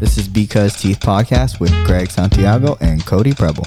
[0.00, 3.66] This is Because Teeth Podcast with Greg Santiago and Cody Preble.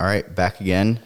[0.00, 0.98] All right, back again.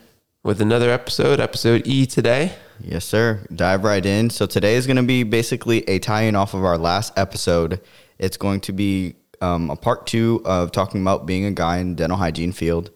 [0.43, 2.55] with another episode, episode E today.
[2.80, 3.45] Yes, sir.
[3.55, 4.30] Dive right in.
[4.30, 7.82] So today is going to be basically a tie-in off of our last episode.
[8.19, 11.91] It's going to be um, a part two of talking about being a guy in
[11.91, 12.91] the dental hygiene field.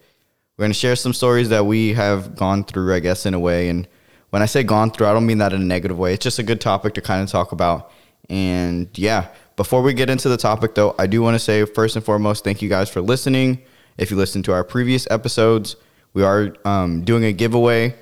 [0.57, 3.39] We're going to share some stories that we have gone through, I guess, in a
[3.39, 3.69] way.
[3.69, 3.87] And
[4.31, 6.15] when I say gone through, I don't mean that in a negative way.
[6.15, 7.93] It's just a good topic to kind of talk about.
[8.31, 11.97] And yeah, before we get into the topic, though, I do want to say first
[11.97, 13.63] and foremost, thank you guys for listening.
[13.99, 15.77] If you listened to our previous episodes,
[16.15, 17.95] we are um, doing a giveaway.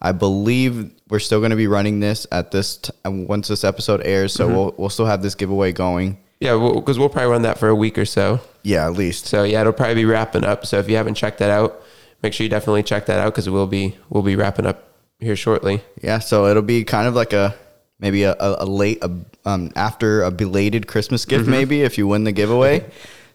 [0.00, 4.02] I believe we're still going to be running this at this t- once this episode
[4.04, 6.18] airs, so we'll we'll still have this giveaway going.
[6.40, 8.40] Yeah, because we'll, probably run that for a week or so.
[8.62, 9.26] Yeah, at least.
[9.26, 10.66] So yeah, it'll probably be wrapping up.
[10.66, 11.82] So if you haven't checked that out,
[12.22, 15.36] make sure you definitely check that out because we'll be we'll be wrapping up here
[15.36, 15.82] shortly.
[16.02, 17.54] Yeah, so it'll be kind of like a
[17.98, 19.10] maybe a, a, a late a,
[19.44, 22.84] um, after a belated Christmas gift, maybe if you win the giveaway.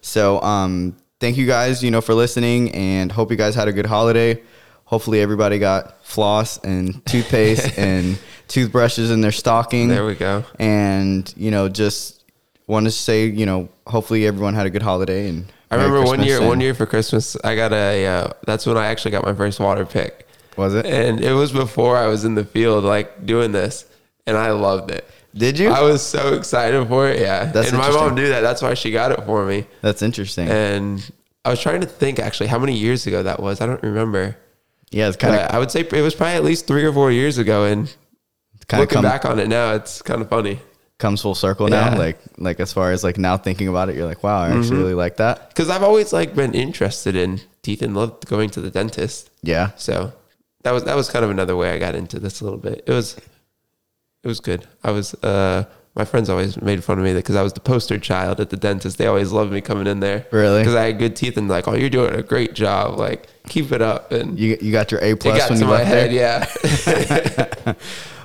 [0.00, 3.72] so um, thank you guys, you know, for listening, and hope you guys had a
[3.72, 4.40] good holiday.
[4.84, 9.88] Hopefully, everybody got floss and toothpaste and toothbrushes in their stocking.
[9.88, 10.44] There we go.
[10.58, 12.22] And you know, just
[12.66, 15.28] want to say, you know, hopefully everyone had a good holiday.
[15.28, 18.06] And I remember one year and- one year for Christmas, I got a.
[18.06, 20.12] Uh, that's when I actually got my first Waterpik,
[20.56, 20.84] was it?
[20.84, 23.86] and it was before I was in the field like doing this,
[24.26, 25.08] and I loved it.
[25.34, 25.70] Did you?
[25.70, 27.20] I was so excited for it.
[27.20, 28.40] Yeah, That's and my mom knew that.
[28.42, 29.66] That's why she got it for me.
[29.80, 30.48] That's interesting.
[30.48, 31.10] And
[31.44, 33.60] I was trying to think actually how many years ago that was.
[33.60, 34.36] I don't remember.
[34.90, 37.10] yeah, it's kind of I would say it was probably at least three or four
[37.10, 37.64] years ago.
[37.64, 37.94] And
[38.72, 40.58] looking come, back on it now, it's kind of funny
[40.98, 41.92] comes full circle now.
[41.92, 41.98] Yeah.
[41.98, 44.60] Like like as far as like now thinking about it, you're like, wow, I Mm-hmm.
[44.60, 45.48] actually really like that.
[45.48, 49.30] because I've always like been interested in teeth and loved going to the dentist.
[49.42, 49.70] Yeah.
[49.76, 50.12] So
[50.62, 52.84] that was that was kind of another way I got into this a little bit.
[52.86, 53.16] It was
[54.22, 54.66] it was good.
[54.82, 57.98] I was uh my friends always made fun of me because I was the poster
[57.98, 58.96] child at the dentist.
[58.96, 60.26] They always loved me coming in there.
[60.30, 60.60] Really?
[60.60, 62.98] Because I had good teeth and like, oh, you're doing a great job.
[62.98, 64.10] Like, keep it up.
[64.10, 66.10] And You you got your A it plus got when to you my head.
[66.10, 66.46] there.
[67.66, 67.74] Yeah.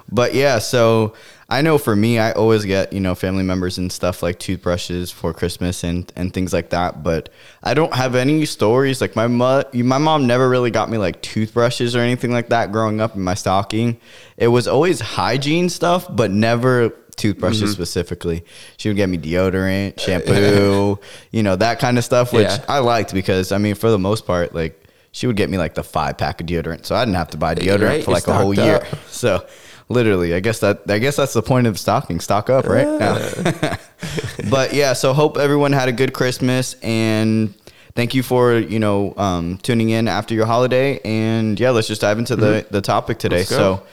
[0.09, 1.13] But yeah, so
[1.49, 5.11] I know for me, I always get you know family members and stuff like toothbrushes
[5.11, 7.03] for Christmas and and things like that.
[7.03, 7.29] But
[7.63, 9.63] I don't have any stories like my mom.
[9.73, 13.21] My mom never really got me like toothbrushes or anything like that growing up in
[13.21, 13.97] my stocking.
[14.35, 17.71] It was always hygiene stuff, but never toothbrushes Mm-hmm.
[17.71, 18.43] specifically.
[18.75, 20.99] She would get me deodorant, shampoo,
[21.31, 22.63] you know that kind of stuff, which Yeah.
[22.67, 24.83] I liked because I mean for the most part, like
[25.13, 27.37] she would get me like the five pack of deodorant, so I didn't have to
[27.37, 28.75] buy deodorant Right, for you're like a whole year.
[28.75, 28.85] up.
[29.07, 29.45] So
[29.89, 32.19] literally, I guess that I guess that's the point of stocking.
[32.19, 32.87] Stock up, right?
[32.87, 33.77] Yeah.
[34.49, 37.53] but yeah, so hope everyone had a good Christmas and
[37.95, 40.99] thank you for you know um, tuning in after your holiday.
[41.03, 43.41] And yeah, let's just dive into the the topic today.
[43.41, 43.55] Mm-hmm.
[43.55, 43.83] So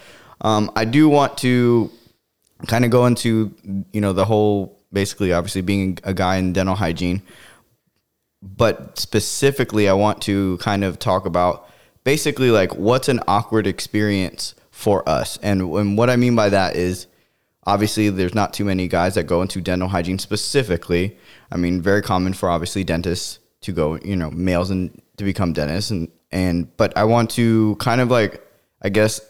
[0.41, 1.91] um, I do want to
[2.67, 3.55] kind of go into
[3.93, 7.23] you know the whole basically obviously being a guy in dental hygiene
[8.43, 11.69] but specifically i want to kind of talk about
[12.05, 15.39] basically like what's an awkward experience for us.
[15.41, 17.07] And, and what i mean by that is
[17.65, 21.17] obviously there's not too many guys that go into dental hygiene specifically.
[21.53, 25.53] I mean very common for obviously dentists to go you know males and to become
[25.53, 25.93] dentists.
[25.93, 28.45] And and but i want to kind of like
[28.83, 29.21] i guess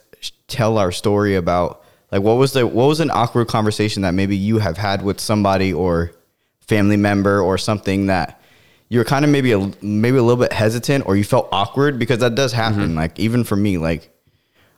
[0.49, 4.37] tell our story about like what was the what was an awkward conversation that maybe
[4.37, 6.13] you have had with somebody or
[6.61, 8.41] family member or something that
[8.89, 11.99] you're kind of maybe a maybe a little bit hesitant or you felt awkward?
[11.99, 12.89] Because that does happen.
[12.89, 12.97] Mm-hmm.
[12.97, 14.14] like even for me like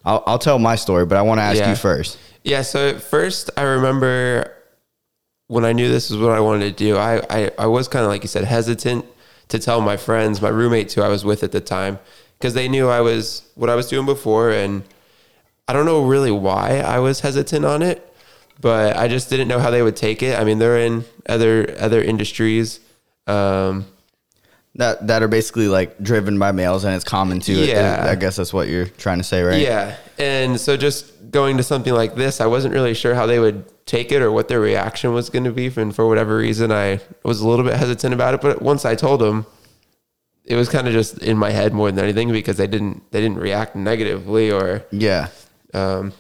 [0.07, 1.71] I'll, I'll tell my story but i want to ask Yeah.
[1.71, 4.53] you first Yeah, so at first I remember
[5.49, 8.05] when I knew this was what I wanted to do, I, I, I was kind
[8.05, 9.05] of like you said, hesitant
[9.49, 11.99] to tell my friends, my roommates who I was with at the time,
[12.39, 14.51] because they knew I was what I was doing before.
[14.51, 14.83] And
[15.69, 17.99] I don't know really why I was hesitant on it,
[18.61, 20.37] but I just didn't know how they would take it.
[20.39, 22.81] I mean, they're in other other industries.
[23.29, 23.87] Um,
[24.77, 27.69] that that are basically like driven by males and it's common to it.
[27.69, 28.07] Yeah.
[28.09, 29.97] i guess that's what you're trying to say right Yeah.
[30.19, 33.65] And so just going to something like this, I wasn't really sure how they would
[33.85, 35.67] take it or what their reaction was going to be.
[35.77, 38.41] And for whatever reason, I was a little bit hesitant about it.
[38.41, 39.45] But once I told them,
[40.47, 43.21] it was kind of just in my head more than anything because they didn't they
[43.21, 45.29] didn't react negatively or yeah
[45.75, 46.13] um,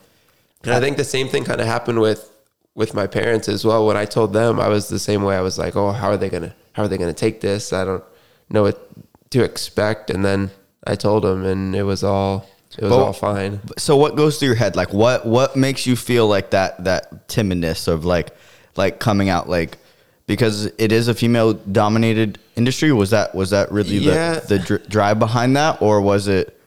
[0.64, 2.30] and I think the same thing kind of happened with
[2.74, 3.86] with my parents as well.
[3.86, 5.36] When I told them, I was the same way.
[5.36, 7.72] I was like, "Oh, how are they gonna how are they gonna take this?
[7.72, 8.04] I don't
[8.50, 8.88] know what
[9.30, 10.50] to expect." And then
[10.86, 12.48] I told him, and it was all
[12.78, 13.60] it was But- all fine.
[13.78, 17.26] so what goes through your head like what what makes you feel like that that
[17.28, 18.28] timidness of like
[18.76, 19.78] like coming out like
[20.26, 24.40] because it is a female dominated industry was that was that really Yeah.
[24.40, 26.60] the the dr- drive behind that or was it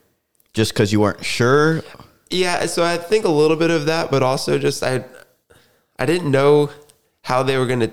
[0.54, 1.84] just because you weren't sure
[2.32, 5.04] Yeah, so I think a little bit of that, but also just I
[6.00, 6.70] I didn't know
[7.24, 7.92] how they were gonna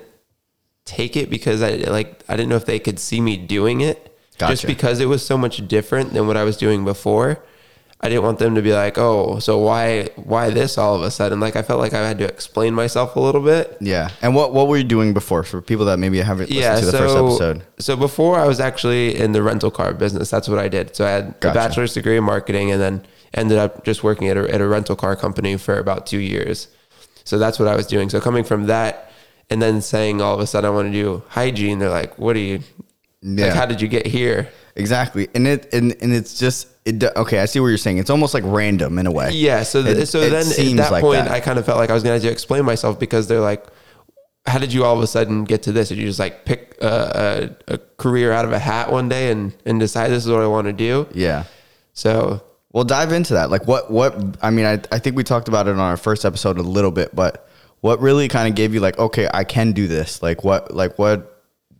[0.87, 4.17] take it because I like I didn't know if they could see me doing it.
[4.39, 7.43] Just because it was so much different than what I was doing before.
[8.03, 11.11] I didn't want them to be like, "Oh, so why why this all of a
[11.11, 13.79] sudden?" Like I felt like I had to explain myself a little bit.
[13.81, 14.11] Yeah.
[14.21, 16.85] And what what were you doing before for people that maybe haven't listened Yeah, to
[16.85, 17.63] the so first episode?
[17.79, 20.29] so before I was actually in the rental car business.
[20.29, 20.95] That's what I did.
[20.95, 24.37] So I had a bachelor's degree in marketing, and then ended up just working at
[24.37, 26.69] a, at a rental car company for about two years.
[27.25, 28.11] So that's what I was doing.
[28.11, 29.11] So coming from that,
[29.51, 32.37] and then saying all of a sudden I want to do hygiene, they're like, "What
[32.37, 32.61] are you?
[33.23, 33.47] Yeah.
[33.47, 35.29] Like, how did you get here?" Exactly.
[35.35, 37.99] And it and, and it's just it okay, I see what you're saying.
[37.99, 39.31] It's almost like random in a way.
[39.31, 39.63] Yeah.
[39.63, 41.31] So th- It- so it then seems at that like point, that.
[41.31, 43.41] I kind of felt like I was going to have to explain myself because they're
[43.41, 43.67] like,
[44.47, 45.89] "How did you all of a sudden get to this?
[45.89, 49.31] Did you just like pick a, a, a career out of a hat one day
[49.31, 51.45] and and decide this is what I want to do?" Yeah.
[51.95, 53.51] So we'll dive into that.
[53.51, 56.27] Like, what, what, I mean, I, I think we talked about it on our first
[56.27, 57.49] episode a little bit, but
[57.81, 60.23] what really kind of gave you, like, okay, I can do this?
[60.23, 61.33] Like, what, like, what,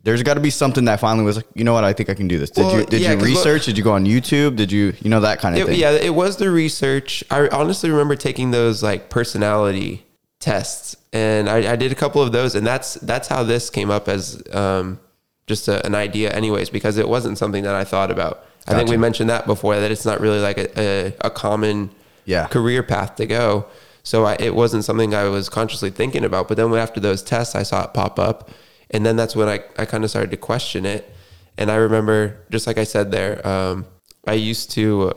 [0.03, 2.13] there's got to be something that finally was like, you know what, I think I
[2.13, 2.49] can do this.
[2.49, 3.65] Did Well, you, did yeah, you research?
[3.65, 4.55] did you go on YouTube?
[4.55, 5.79] Did you, you know, that kind of it, thing?
[5.79, 7.23] yeah, it was the research.
[7.29, 10.05] I honestly remember taking those like personality
[10.39, 13.89] tests, and I, I did a couple of those, and that's that's how this came
[13.91, 14.99] up as um,
[15.45, 18.45] just a, an idea, anyways, because it wasn't something that I thought about.
[18.65, 21.89] I think we mentioned that before that it's not really like a, a, a common
[22.25, 22.47] Yeah.
[22.47, 23.65] career path to go.
[24.07, 26.47] So I, it wasn't something I was consciously thinking about.
[26.47, 28.49] But then after those tests, I saw it pop up.
[28.89, 31.13] And then that's when I, I kind of started to question it.
[31.57, 33.85] And I remember, just like I said there, um,
[34.25, 35.11] I used to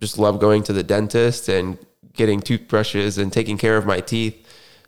[0.00, 1.78] just love going to the dentist and
[2.12, 4.34] getting toothbrushes and taking care of my teeth.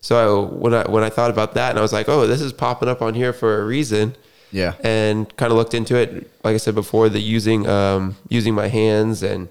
[0.01, 2.53] So when I when I thought about that, and I was like, oh, this is
[2.53, 4.17] popping up on here for a reason
[4.51, 4.75] Yeah.
[4.83, 6.29] and kind of looked into it.
[6.43, 9.49] Like I said before, the using um, using my hands and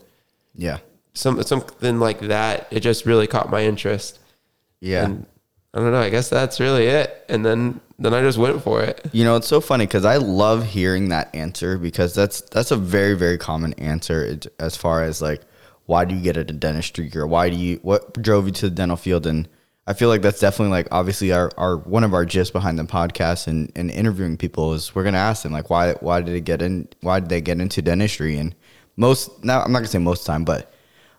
[0.53, 0.79] Yeah.
[1.13, 2.67] Some something like that.
[2.71, 4.19] It just really caught my interest.
[4.79, 5.05] Yeah.
[5.05, 5.25] And
[5.73, 6.01] I don't know.
[6.01, 7.25] I guess that's really it.
[7.29, 9.05] And then then I just went for it.
[9.11, 12.77] You know, it's so funny because I love hearing that answer because that's that's a
[12.77, 15.41] very very common answer as far as like
[15.85, 18.75] why do you get into dentistry or why do you what drove you to the
[18.75, 19.49] dental field and
[19.87, 22.83] I feel like that's definitely like obviously our, our one of our gifs behind the
[22.83, 26.41] podcast and, and interviewing people is we're gonna ask them like why why did it
[26.41, 28.53] get in why did they get into dentistry and
[28.97, 30.71] most now I'm not gonna say most of the time but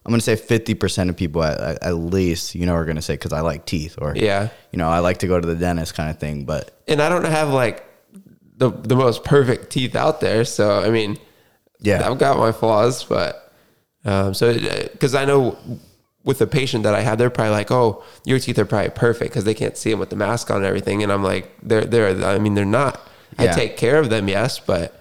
[0.05, 3.33] I'm gonna say 50% of people at, at, least you know are gonna say because
[3.33, 4.49] I like teeth or Yeah.
[4.73, 7.09] you know I like to go to the dentist kind of thing but And I
[7.09, 7.85] don't have like
[8.57, 10.45] the the most perfect teeth out there.
[10.45, 11.19] So I mean,
[11.81, 13.53] yeah I've got my flaws, but
[14.05, 14.55] um, so
[14.93, 15.57] because I know
[16.25, 19.31] with the patient that I have, they're probably like, "Oh, your teeth are probably perfect"
[19.31, 21.03] because they can't see them with the mask on and everything.
[21.03, 22.25] And I'm like, "They're they're.
[22.25, 23.01] I mean, they're not.
[23.39, 25.01] I take care of them, yes, but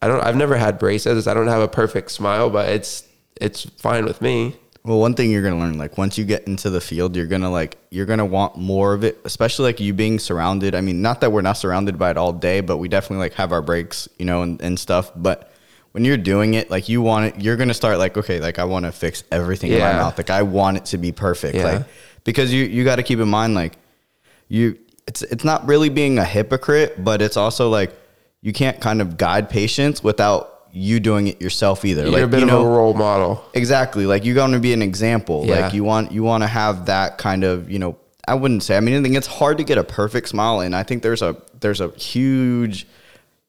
[0.00, 0.20] I don't.
[0.22, 1.26] I've never had braces.
[1.26, 3.02] I don't have a perfect smile, but it's
[3.40, 4.56] it's fine with me.
[4.82, 7.50] Well, one thing you're gonna learn, like once you get into the field, you're gonna
[7.50, 10.74] like you're gonna want more of it, especially like you being surrounded.
[10.74, 13.34] I mean, not that we're not surrounded by it all day, but we definitely like
[13.34, 15.12] have our breaks, you know, and, and stuff.
[15.14, 15.52] But
[15.92, 18.64] when you're doing it, like you want it, you're gonna start like, okay, like I
[18.64, 20.16] want to fix everything in my mouth.
[20.16, 21.56] Like I want it to be perfect.
[21.56, 21.64] Yeah.
[21.64, 21.86] Like
[22.24, 23.76] because you you got to keep in mind, like
[24.48, 27.92] you, it's it's not really being a hypocrite, but it's also like
[28.40, 32.02] you can't kind of guide patients without you doing it yourself either.
[32.02, 33.44] You're like a bit you of a role model.
[33.54, 34.06] Exactly.
[34.06, 35.44] Like you're going to be an example.
[35.46, 35.60] Yeah.
[35.60, 37.96] Like you want you want to have that kind of, you know,
[38.28, 38.76] I wouldn't say.
[38.76, 41.22] I mean, I think it's hard to get a perfect smile and I think there's
[41.22, 42.86] a there's a huge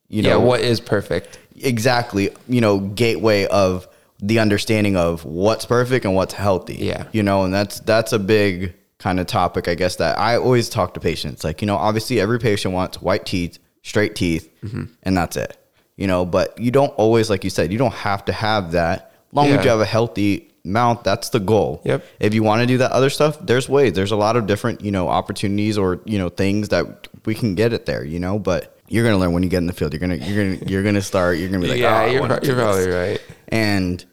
[0.10, 1.40] you know yeah, what is perfect?
[1.56, 3.88] exactly, you know, gateway of
[4.20, 6.76] the understanding of what's perfect and what's healthy.
[6.76, 7.06] Yeah.
[7.12, 10.70] You know, and that's that's a big kind of topic I guess that I always
[10.70, 11.44] talk to patients.
[11.44, 14.84] Like, you know, obviously every patient wants white teeth, straight teeth, Mm-hmm.
[15.04, 15.58] and that's it.
[15.98, 19.12] You know, but you don't always like you said, you don't have to have that.
[19.32, 19.64] As long as Yeah.
[19.64, 21.82] you have a healthy mouth, that's the goal.
[21.86, 22.04] Yep.
[22.20, 23.94] If you want to do that other stuff, there's ways.
[23.94, 27.56] There's a lot of different, you know, opportunities or, you know, things that we can
[27.56, 29.94] get it there, you know, but you're gonna learn when you get in the field.
[29.94, 31.38] You're gonna you're gonna you're gonna start.
[31.38, 33.22] You're gonna be like, yeah, "Oh, you're, pro- you're probably right.
[33.48, 34.04] And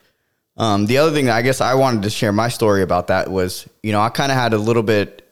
[0.56, 3.30] um, the other thing that I guess I wanted to share my story about that
[3.30, 5.25] was, you know, I kind of had a little bit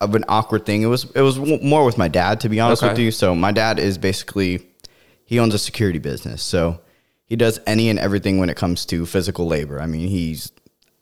[0.00, 0.82] of an awkward thing.
[0.82, 3.10] It was it was w- more with my dad, to be honest with you.
[3.10, 4.66] So my dad is basically
[5.24, 6.80] he owns a security business, so
[7.26, 9.80] he does any and everything when it comes to physical labor.
[9.80, 10.52] I mean, he's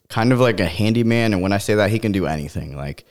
[0.09, 2.77] kind of like a handyman, and when I say that, he can do anything.
[2.77, 3.05] Like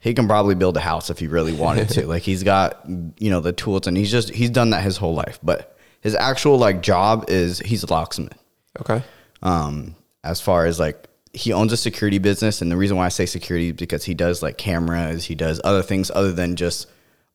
[0.00, 2.06] he can probably build a house if he really wanted to.
[2.14, 2.80] like he's got
[3.18, 5.38] you know the tools, and he's just he's done that his whole life.
[5.42, 8.36] But his actual like job is he's a locksmith
[8.80, 9.02] Okay.
[9.42, 13.08] um, as far as like he owns a security business and the reason why i
[13.08, 16.86] say security is because he does like cameras he does other things other than just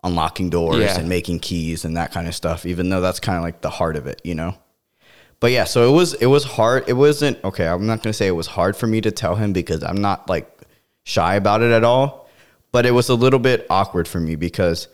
[0.03, 1.00] unlocking doors Yeah.
[1.00, 3.70] and making keys and that kind of stuff even though that's kind of like the
[3.70, 4.56] heart of it you know
[5.39, 8.13] but yeah so it was it was hard it wasn't okay i'm not going to
[8.13, 10.50] say it was hard for me to tell him because i'm not like
[11.03, 12.29] shy about it at all
[12.72, 14.88] but it was a little bit awkward for me because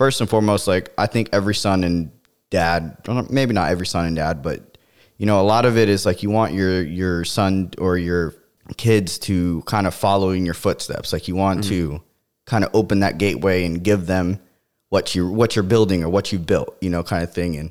[0.00, 2.10] first and foremost, like I think every son and
[2.48, 2.96] dad,
[3.28, 4.78] maybe not every son and dad, but
[5.18, 8.34] you know, a lot of it is like you want your your son or your
[8.78, 11.12] kids to kind of follow in your footsteps.
[11.12, 11.98] Like you want mm-hmm.
[11.98, 12.02] to
[12.50, 14.40] kind of open that gateway and give them
[14.88, 17.56] what you what you're building or what you've built, you know, kind of thing.
[17.56, 17.70] And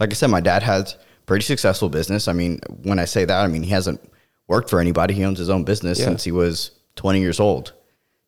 [0.00, 2.26] like I said, my dad has pretty successful business.
[2.26, 4.00] I mean, when I say that, I mean he hasn't
[4.48, 5.14] worked for anybody.
[5.14, 6.06] He owns his own business Yeah.
[6.06, 7.72] since he was 20 years old.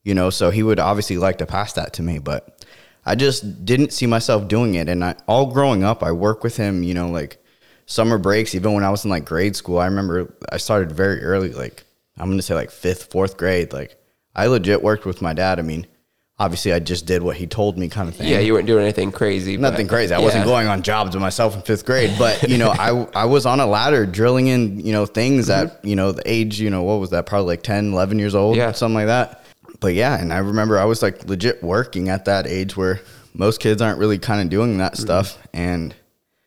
[0.05, 2.65] You know, so he would obviously like to pass that to me, but
[3.05, 4.89] I just didn't see myself doing it.
[4.89, 7.43] And I, all growing up, I work with him, you know, like
[7.87, 9.79] summer breaks, even when I was in like grade school.
[9.79, 11.85] I remember I started very early, like
[12.17, 13.73] I'm going to say like fifth, fourth grade.
[13.73, 13.97] Like
[14.35, 15.59] I legit worked with my dad.
[15.59, 15.87] I mean,
[16.39, 18.83] obviously I just did what he told me kind of thing Yeah, you weren't doing
[18.85, 19.57] anything crazy.
[19.57, 20.15] but- nothing crazy.
[20.15, 23.25] I wasn't going on jobs with myself in fifth grade, but you know, I I
[23.27, 25.67] was on a ladder drilling in you know things Mm-hmm.
[25.77, 28.35] at you know the age you know what was that probably like 10, 11 years
[28.35, 28.73] old, Yeah.
[28.73, 29.45] something like that.
[29.81, 33.01] But yeah, and I remember I was like legit working at that age where
[33.35, 35.03] most kids aren't really kind of doing that Mm-hmm.
[35.03, 35.95] stuff, and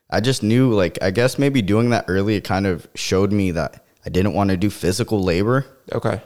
[0.10, 3.52] I just knew like I guess maybe doing that early it kind of showed me
[3.52, 5.66] that I didn't want to do physical labor.
[5.92, 6.22] Okay.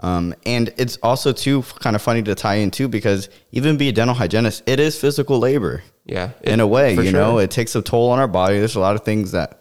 [0.00, 3.88] Um, and it's also too kind of funny to tie in too because even be
[3.88, 6.30] a dental hygienist, it is physical labor Yeah.
[6.42, 8.94] in a way you know it takes a toll on our body there's a lot
[8.94, 9.60] of things that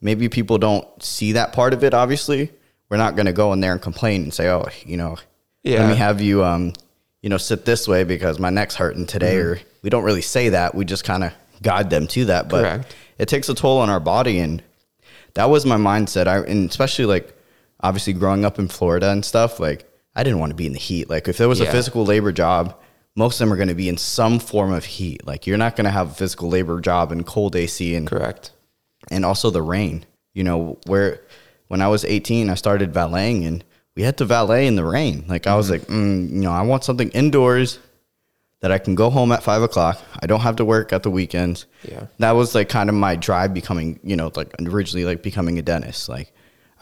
[0.00, 2.50] maybe people don't see that part of it obviously
[2.88, 5.16] we're not going to go in there and complain and say oh you know
[5.62, 5.80] Yeah.
[5.80, 6.72] let me have you um
[7.22, 9.62] you know sit this way because my neck's hurting today Mm-hmm.
[9.64, 12.62] or we don't really say that we just kind of guide them to that but
[12.62, 12.96] Correct.
[13.18, 14.62] it takes a toll on our body and
[15.34, 17.36] that was my mindset i and especially like
[17.84, 20.78] obviously growing up in florida and stuff like i didn't want to be in the
[20.78, 21.08] heat.
[21.08, 22.74] Like if there was a physical labor job
[23.16, 25.24] most of them are going to be in some form of heat.
[25.26, 28.50] Like you're not going to have a physical labor job in cold ac and Correct.
[29.10, 30.04] and also the rain.
[30.32, 31.20] You know where
[31.68, 33.64] when i was 18 i started valeting and
[33.94, 35.24] we had to valet in the rain.
[35.28, 37.78] Like i was like mm, you know i want something indoors
[38.60, 40.00] that i can go home at five o'clock.
[40.20, 41.66] I don't have to work at the weekends.
[41.88, 42.06] Yeah.
[42.18, 45.62] that was like kind of my drive becoming you know like originally like becoming a
[45.62, 46.08] dentist.
[46.08, 46.33] Like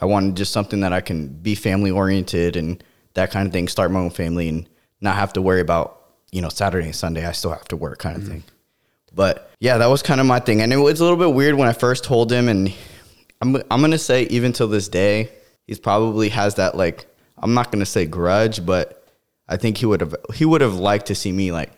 [0.03, 2.83] i wanted just something that i can be family oriented and
[3.13, 4.67] that kind of thing start my own family and
[5.01, 5.85] not have to worry about
[6.31, 8.43] you know saturday and sunday i still have to work kind of thing
[9.15, 11.55] but yeah that was kind of my thing and it was a little bit weird
[11.55, 12.73] when i first told him and
[13.41, 15.29] i'm, I'm gonna say even till this day
[15.67, 17.05] he's probably has that like
[17.37, 19.05] i'm not gonna say grudge but
[19.47, 21.71] i think he would have he would have liked to see me like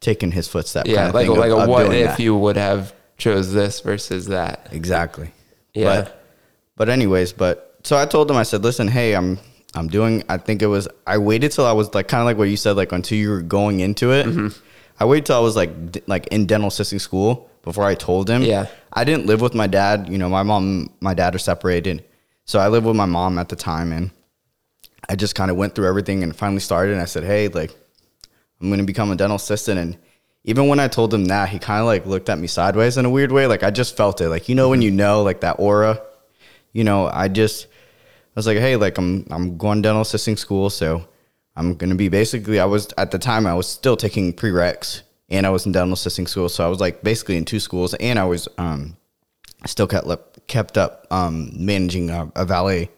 [0.00, 0.96] taking his footsteps Yeah.
[0.96, 2.20] kind of Like thing of- a of what if that.
[2.20, 4.68] you would have chose this versus that.
[4.70, 5.32] Exactly.
[5.74, 6.02] Yeah.
[6.02, 6.17] But,
[6.78, 9.38] but anyways, but so I told him, I said, listen, hey, I'm
[9.74, 10.24] I'm doing.
[10.28, 10.88] I think it was.
[11.06, 13.30] I waited till I was like kind of like what you said, like until you
[13.30, 14.26] were going into it.
[14.26, 14.48] Mm-hmm.
[15.00, 18.30] I waited till I was like d- like in dental assisting school before I told
[18.30, 18.42] him.
[18.42, 18.66] Yeah.
[18.92, 20.08] I didn't live with my dad.
[20.08, 22.04] You know, my mom, my dad are separated,
[22.46, 24.10] so I lived with my mom at the time, and
[25.08, 26.92] I just kind of went through everything and finally started.
[26.92, 27.74] And I said, hey, like
[28.60, 29.78] I'm going to become a dental assistant.
[29.78, 29.98] And
[30.44, 33.04] even when I told him that, he kind of like looked at me sideways in
[33.04, 33.46] a weird way.
[33.46, 34.28] Like I just felt it.
[34.28, 36.00] Like, you know, when you know, like that aura,
[36.72, 37.68] you know, I just, I
[38.36, 40.70] was like, hey, like I'm, I'm going dental assisting school.
[40.70, 41.06] So
[41.56, 45.02] I'm going to be basically, I was at the time, I was still taking prereqs
[45.28, 46.48] and I was in dental assisting school.
[46.48, 48.96] So I was like basically in two schools and I was, um,
[49.66, 52.90] still kept, up- kept up, um, managing a, a valet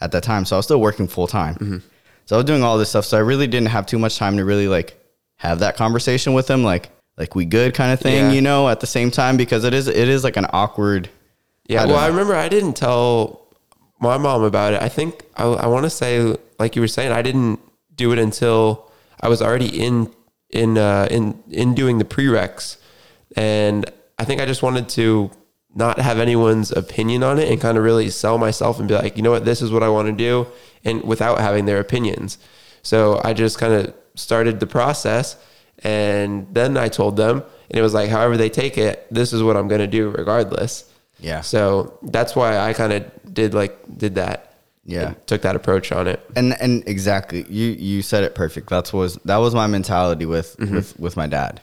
[0.00, 0.44] at that time.
[0.44, 1.82] So I was still working full time.
[2.26, 3.04] So I was doing all this stuff.
[3.04, 4.98] So I really didn't have too much time to really like
[5.36, 8.32] have that conversation with him, like like we good kind of thing, Yeah.
[8.32, 11.08] you know, at the same time because it is it is like an awkward.
[11.66, 13.46] Yeah, I well, don't I remember I didn't tell
[14.00, 14.82] my mom about it.
[14.82, 17.60] I think I, I want to say, like you were saying, I didn't
[17.94, 18.90] do it until
[19.20, 20.12] I was already in
[20.50, 22.76] in uh, in in doing the prereqs,
[23.36, 25.30] and I think I just wanted to
[25.74, 29.16] not have anyone's opinion on it and kind of really sell myself and be like,
[29.16, 30.46] you know what, this is what I want to do,
[30.84, 32.38] and without having their opinions.
[32.82, 35.36] So I just kind of started the process,
[35.82, 39.42] and then I told them, and it was like, however they take it, this is
[39.42, 40.90] what I'm going to do regardless.
[41.24, 41.40] Yeah.
[41.40, 44.50] So that's why I kind of did like did that.
[44.86, 45.14] Yeah.
[45.24, 46.20] took that approach on it.
[46.36, 48.68] And and exactly, you you said it perfect.
[48.68, 51.62] That's was that was my mentality with with with my dad.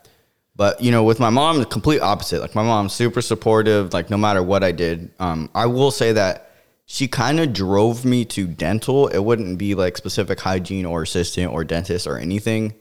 [0.56, 2.42] But you know, with my mom, the complete opposite.
[2.42, 3.94] Like my mom's super supportive.
[3.94, 6.52] Like no matter what I did, um, I will say that
[6.88, 9.08] she kind of drove me to dental.
[9.08, 12.74] It wouldn't be like specific hygiene or assistant or dentist or anything.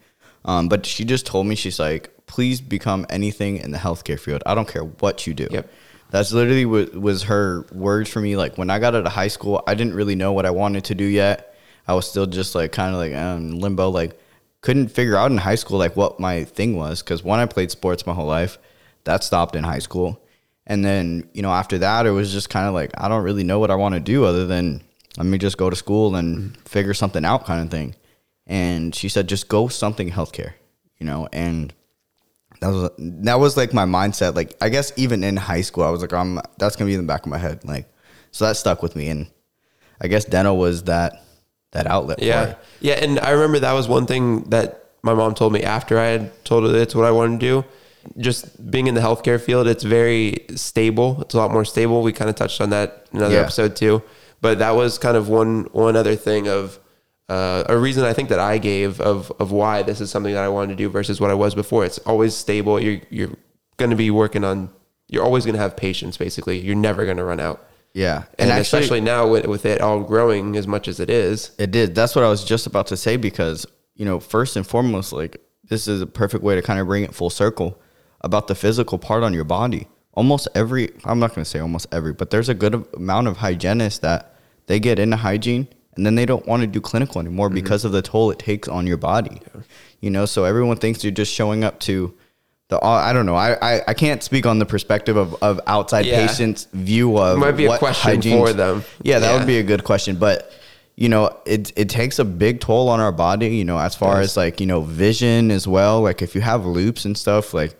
[0.45, 4.43] Um, but she just told me she's like, please become anything in the healthcare field.
[4.47, 5.49] I don't care what you do.
[5.51, 5.71] Yep.
[6.11, 8.37] That's literally what was her words for me.
[8.37, 10.85] Like when I got out of high school, I didn't really know what I wanted
[10.85, 11.55] to do yet.
[11.87, 13.91] I was still just like kind of like um, limbo.
[13.91, 14.19] Like
[14.61, 17.71] couldn't figure out in high school like what my thing was because one I played
[17.71, 18.59] sports my whole life,
[19.05, 20.21] that stopped in high school,
[20.67, 23.45] and then you know after that it was just kind of like I don't really
[23.45, 24.83] know what I want to do other than
[25.17, 27.95] let me just go to school and figure something out kind of thing.
[28.47, 30.55] And she said just go something healthcare,
[30.99, 31.73] you know, and
[32.61, 34.35] that was that was like my mindset.
[34.35, 37.01] Like I guess even in high school, I was like, I'm that's gonna be in
[37.01, 37.65] the back of my head.
[37.65, 37.87] Like
[38.31, 39.31] so that stuck with me, and
[40.01, 41.23] I guess dental was that
[41.73, 42.21] that outlet.
[42.23, 42.57] Yeah.
[42.81, 42.95] Yeah.
[42.95, 46.45] And I remember that was one thing that my mom told me after I had
[46.45, 47.65] told her that's what I wanted to do.
[48.19, 51.21] Just being in the healthcare field, it's very stable.
[51.21, 52.03] It's a lot more stable.
[52.03, 53.43] We kind of touched on that in another Yeah.
[53.43, 54.03] episode too.
[54.41, 56.80] But that was kind of one one other thing of
[57.31, 60.45] uh, a reason I think that I gave of of why this is something that
[60.45, 61.85] I wanted to do versus what I was before.
[61.85, 62.81] It's always stable.
[62.83, 63.31] You're you're
[63.77, 64.71] going to be working on.
[65.09, 66.17] You're always going to have patients.
[66.17, 67.59] Basically, you're never going to run out.
[67.95, 71.51] yeah, And, actually- especially now with, with it all growing as much as it is.
[71.59, 71.95] It did.
[71.97, 75.41] That's what I was just about to say because, you know, first and foremost, like
[75.69, 77.81] this is a perfect way to kind of bring it full circle
[78.21, 79.89] about the physical part on your body.
[80.15, 83.39] Almost every, I'm not going to say almost every, but there's a good amount of
[83.39, 85.67] hygienists that they get into hygiene
[85.97, 87.55] and then they don't want to do clinical anymore Mm-hmm.
[87.57, 89.41] because of the toll it takes on your body.
[90.01, 92.15] You know, so everyone thinks you're just showing up to
[92.69, 93.35] the, I don't know.
[93.35, 96.27] I, I, I can't speak on the perspective of, of outside Yeah.
[96.27, 98.85] patients' view of Might be a question hygiene- for them.
[99.03, 99.39] Yeah, that Yeah.
[99.39, 100.17] would be a good question.
[100.17, 100.51] But
[100.97, 103.49] you know, it it takes a big toll on our body.
[103.57, 104.31] You know, as far Yes.
[104.33, 106.01] as like you know, vision as well.
[106.03, 107.75] Like if you have loupes and stuff, like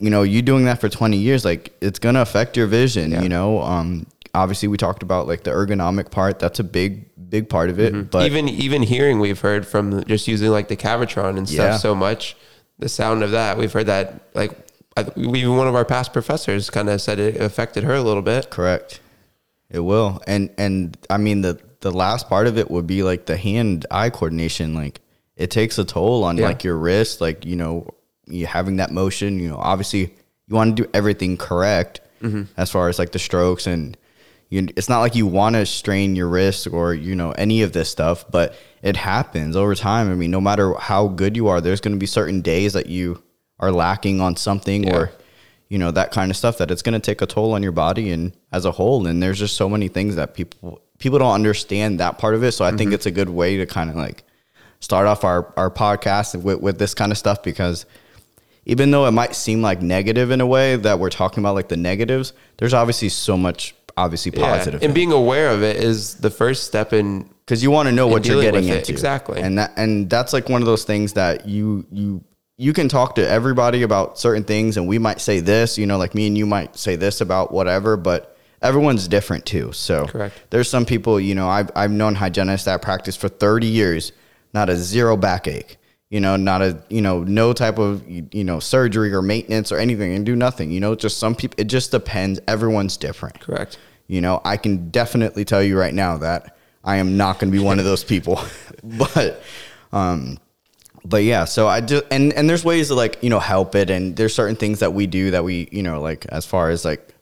[0.00, 3.10] you know, you doing that for twenty years, like it's gonna affect your vision.
[3.12, 3.22] Yeah.
[3.22, 6.38] You know, um, obviously we talked about like the ergonomic part.
[6.38, 8.10] That's a big big part of it.
[8.10, 11.76] But even even hearing we've heard from just using like the Cavitron and stuff Yeah.
[11.76, 12.36] so much
[12.78, 14.52] the sound of that we've heard that like
[14.96, 18.22] I, even one of our past professors kind of said it affected her a little
[18.22, 19.00] bit Correct.
[19.70, 20.22] It will.
[20.26, 23.86] And and I mean the the last part of it would be like the hand
[23.90, 25.00] eye coordination like
[25.36, 26.46] it takes a toll on Yeah.
[26.46, 27.86] like your wrist like you know
[28.26, 30.00] you having that motion, you know, obviously
[30.48, 32.42] you want to do everything correct Mm-hmm.
[32.56, 33.96] as far as like the strokes and
[34.50, 37.72] you it's not like you want to strain your wrist or you know any of
[37.72, 40.10] this stuff, but it happens over time.
[40.10, 42.86] I mean, no matter how good you are, there's going to be certain days that
[42.86, 43.22] you
[43.60, 44.96] are lacking on something Yeah.
[44.96, 45.12] or
[45.68, 47.72] you know that kind of stuff that it's going to take a toll on your
[47.72, 51.34] body and as a whole and there's just so many things that people people don't
[51.34, 52.78] understand that part of it so i Mm-hmm.
[52.78, 54.22] think it's a good way to kind of like
[54.80, 57.84] start off our our podcast with, with this kind of stuff because
[58.64, 61.68] even though it might seem like negative in a way that we're talking about like
[61.68, 64.86] the negatives there's obviously so much obviously positive yeah.
[64.86, 68.06] and being aware of it is the first step in because you want to know
[68.06, 69.40] what you're getting into exactly.
[69.40, 72.22] and that and that's like one of those things that you you
[72.56, 75.98] you can talk to everybody about certain things and we might say this you know
[75.98, 80.34] like me and you might say this about whatever but everyone's different too so Correct.
[80.50, 84.12] there's some people you know i've, I've known hygienists that practice for 30 years
[84.54, 85.76] not a zero backache
[86.10, 89.78] you know not a you know no type of you know surgery or maintenance or
[89.78, 92.40] anything and do nothing you know just some people it just depends.
[92.48, 93.40] Everyone's different.
[93.40, 93.78] Correct.
[94.06, 97.58] You know, I can definitely tell you right now that I am not going to
[97.58, 98.40] be one of those people.
[98.82, 99.42] but,
[99.92, 100.38] um,
[101.04, 103.90] but yeah, so I do, and and there's ways to like you know help it,
[103.90, 106.86] and there's certain things that we do that we you know like as far as
[106.86, 107.14] like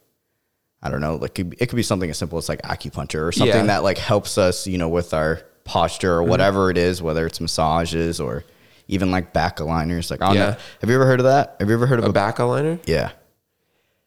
[0.81, 3.55] I don't know, like it could be something as simple as like acupuncture or something
[3.55, 3.63] Yeah.
[3.65, 7.41] that like helps us you know with our posture or whatever it is, whether it's
[7.41, 8.45] massages or
[8.87, 10.09] even like back aligners.
[10.11, 10.51] Like, don't Yeah.
[10.51, 10.55] know.
[10.81, 11.55] Have you ever heard of that?
[11.59, 13.11] Have you ever heard of a a back aligner Yeah.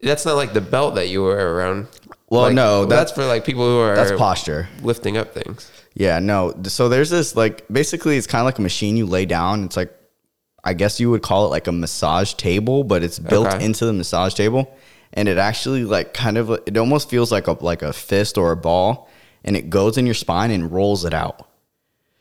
[0.03, 1.87] that's not like the belt that you wear around
[2.29, 4.69] Well, Like, no, that's that's for like people who are that's posture.
[4.83, 6.55] lifting up things Yeah, no.
[6.65, 9.65] So there's this like basically it's kind of like a machine you lay down.
[9.65, 9.93] It's like
[10.63, 13.65] I guess you would call it like a massage table, but it's built Okay.
[13.65, 14.71] into the massage table,
[15.15, 18.53] and it actually like kind of it almost feels like a like a fist or
[18.53, 19.09] a ball,
[19.43, 21.49] and it goes in your spine and rolls it out.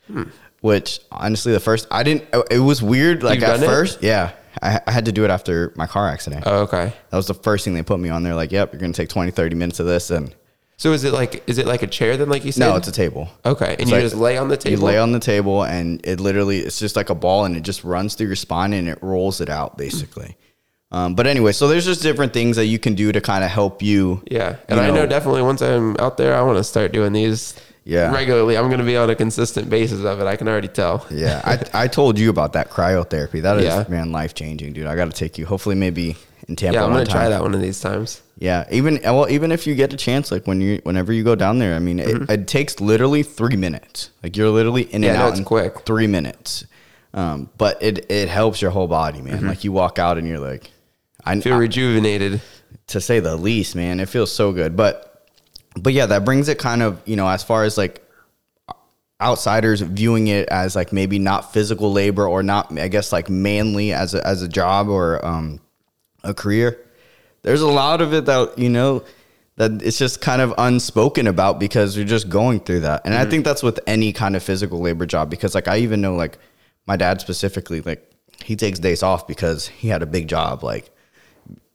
[0.07, 0.23] Hmm.
[0.61, 2.25] Which honestly, the first I didn't.
[2.51, 3.23] It was weird.
[3.23, 3.67] Like You've at done it?
[3.67, 6.43] first, yeah, I, I had to do it after my car accident.
[6.45, 8.23] oh okay that was the first thing they put me on.
[8.23, 10.35] They're like, "Yep, you're gonna take 20, 30 minutes of this," and
[10.75, 12.87] so is it like is it like a chair then like you said no, it's
[12.87, 13.29] a table.
[13.45, 14.79] okay and It's you like- just lay on the table.
[14.79, 17.63] You lay on the table and it literally it's just like a ball and it
[17.63, 20.35] just runs through your spine and it rolls it out basically.
[20.91, 23.51] Um, but anyway, so there's just different things that you can do to kind of
[23.51, 24.23] help you.
[24.31, 26.91] Yeah, and you I know know- definitely once I'm out there, I want to start
[26.93, 27.53] doing these.
[27.89, 28.13] Yeah.
[28.13, 28.55] regularly.
[28.57, 30.25] I'm going to be on a consistent basis of it.
[30.27, 31.05] I can already tell.
[31.09, 33.41] Yeah, I, I told you about that cryotherapy.
[33.41, 33.85] That is Yeah.
[33.89, 34.85] man life changing, dude.
[34.85, 35.45] I got to take you.
[35.45, 36.15] Hopefully, maybe
[36.47, 36.75] in Tampa.
[36.79, 38.21] Yeah, I'm going to try that one of these times.
[38.37, 41.35] Yeah, even well, even if you get a chance, like when you whenever you go
[41.35, 44.11] down there, I mean, it, it takes literally three minutes.
[44.23, 45.03] Like you're literally in Mm-hmm.
[45.03, 45.79] Yeah, and no, out it's in quick.
[45.85, 46.65] three minutes.
[47.13, 49.45] Um, but it it helps your whole body, man.
[49.47, 50.69] Like you walk out and you're like,
[51.25, 51.41] I Mm-hmm.
[51.41, 52.41] Feel I- rejuvenated.
[52.87, 53.99] to say the least, man.
[53.99, 54.75] It feels so good.
[54.77, 55.08] But
[55.75, 58.05] but yeah, that brings it kind of, you know, as far as like
[59.21, 63.91] outsiders viewing it as like maybe not physical labor or not I guess like manly
[63.91, 65.59] as a as a job or um
[66.23, 66.79] a career.
[67.41, 69.03] There's a lot of it that, you know,
[69.55, 73.01] that it's just kind of unspoken about because you're just going through that.
[73.05, 76.01] And I think that's with any kind of physical labor job because like I even
[76.01, 76.37] know like
[76.87, 78.09] my dad specifically like
[78.43, 80.63] he takes days off because he had a big job.
[80.63, 80.89] Like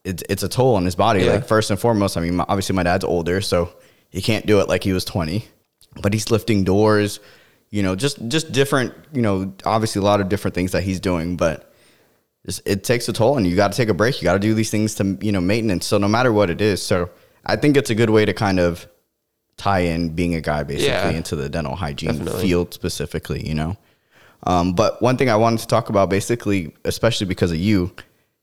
[0.03, 1.25] it's it's a toll on his body.
[1.25, 1.33] Yeah.
[1.33, 3.71] Like first and foremost, I mean, my- obviously my dad's older, so
[4.15, 5.45] he can't do it like he was 20,
[6.01, 7.21] but he's lifting doors,
[7.71, 11.01] you know, just just different, you know, obviously a lot of different things that he's
[11.01, 11.73] doing, but
[12.67, 14.21] it takes a toll and you got to take a break.
[14.21, 15.87] You got to do these things to, you know, maintenance.
[15.87, 16.83] So no matter what it is.
[16.83, 17.09] So
[17.47, 18.87] I think it's a good way to kind of
[19.57, 21.09] tie in being a guy basically Yeah.
[21.11, 22.43] into the dental hygiene Definitely.
[22.43, 23.77] field specifically, you know?
[24.47, 27.93] Um, but one thing I wanted to talk about basically, especially because of you,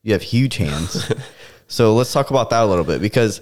[0.02, 1.08] you have huge hands.
[1.68, 3.40] so let's talk about that a little bit because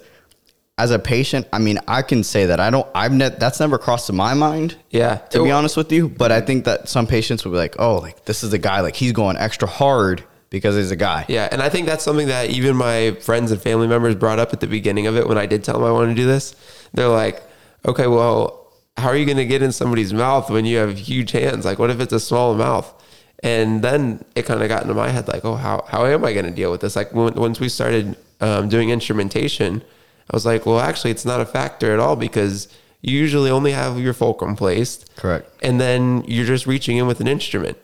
[0.83, 3.77] as a patient, I mean, I can say that I don't, I've ne- that's never
[3.77, 5.15] crossed my mind Yeah.
[5.33, 6.09] to be honest with you.
[6.09, 8.81] But I think that some patients would be like, oh, like this is a guy,
[8.81, 11.25] like he's going extra hard because he's a guy.
[11.29, 14.53] Yeah, and I think that's something that even my friends and family members brought up
[14.53, 16.55] at the beginning of it when I did tell them I wanted to do this.
[16.93, 17.41] They're like,
[17.85, 18.41] "Okay, well,
[18.97, 21.63] how are you going to get in somebody's mouth when you have huge hands?
[21.63, 22.87] Like, what if it's a small mouth?"
[23.43, 26.33] And then it kind of got into my head, like, "Oh, how how am I
[26.33, 29.83] going to deal with this?" Like, when, once we started um, doing instrumentation,
[30.31, 32.67] I was like, "Well, actually, it's not a factor at all because
[33.01, 35.49] you usually only have your fulcrum placed, Correct.
[35.61, 37.77] and then you're just reaching in with an instrument.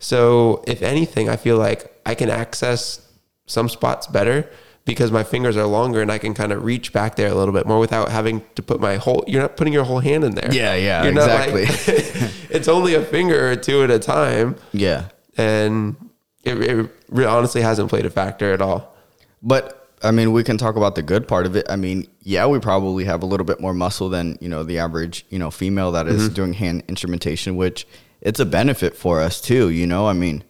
[0.00, 3.06] So, if anything, I feel like I can access
[3.46, 4.48] some spots better
[4.84, 7.54] because my fingers are longer and I can kind of reach back there a little
[7.54, 9.22] bit more without having to put my whole.
[9.28, 10.52] You're not putting your whole hand in there.
[10.52, 11.66] Yeah, yeah, You're exactly.
[11.66, 15.04] like- it's only a finger or two at a time, Yeah.
[15.36, 15.94] and
[16.42, 16.58] it,
[17.14, 18.96] it honestly hasn't played a factor at all.
[19.40, 21.66] But I mean, we can talk about the good part of it.
[21.70, 24.78] I mean, yeah, we probably have a little bit more muscle than, you know, the
[24.78, 26.34] average, you know, female that is mm-hmm.
[26.34, 27.86] doing hand instrumentation, which
[28.20, 30.08] it's a benefit for us too, you know?
[30.08, 30.44] I mean,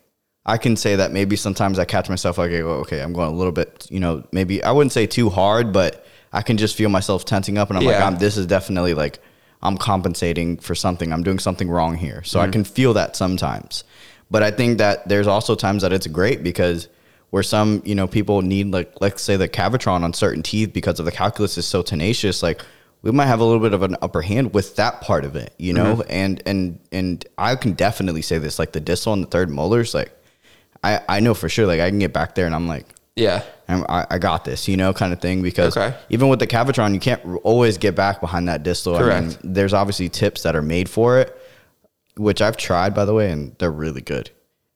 [0.45, 3.33] I can say that maybe sometimes I catch myself like, okay, well, okay, I'm going
[3.33, 6.75] a little bit, you know, maybe I wouldn't say too hard, but I can just
[6.75, 9.21] feel myself tensing up and I'm like, I'm, this is definitely like,
[9.63, 11.13] I'm compensating for something.
[11.13, 12.25] I'm doing something wrong here.
[12.25, 12.53] So I mm-hmm.
[12.53, 13.85] can feel that sometimes.
[14.31, 16.89] But I think that there's also times that it's great because
[17.33, 20.99] where some, you know, people need like let's say the Cavitron on certain teeth because
[21.01, 22.61] of the calculus is so tenacious, like
[23.01, 25.55] we might have a little bit of an upper hand with that part of it,
[25.59, 25.97] you know?
[25.97, 26.11] Mm-hmm.
[26.11, 29.95] And and and I can definitely say this, like the distal and the third molars,
[29.95, 30.13] like
[30.85, 32.85] I, I know for sure, like I can get back there and I'm like,
[33.17, 35.41] Yeah, I'm, I, I got this, you know, kind of thing.
[35.41, 35.97] Because Okay.
[36.11, 38.97] even with the Cavitron, you can't always get back behind that distal.
[38.97, 39.39] I mean, Correct.
[39.43, 41.35] there's obviously tips that are made for it,
[42.17, 44.31] which I've tried, by the way, and they're really good.